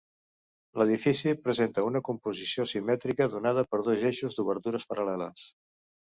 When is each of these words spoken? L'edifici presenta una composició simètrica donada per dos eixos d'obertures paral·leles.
L'edifici 0.81 1.33
presenta 1.41 1.83
una 1.89 1.99
composició 2.07 2.65
simètrica 2.71 3.27
donada 3.33 3.65
per 3.73 3.81
dos 3.89 4.05
eixos 4.13 4.39
d'obertures 4.39 4.89
paral·leles. 4.95 5.45